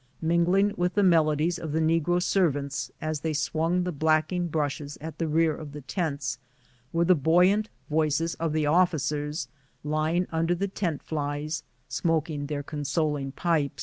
[0.23, 4.97] Mingling with the melodies of the negro serv ants, as they swung the blacking brushes
[4.99, 6.39] at the rear of the tents,
[6.91, 9.47] were the buoyant voices of the officers
[9.83, 13.79] ly ing under the tent flies, smoking the consoling pipe.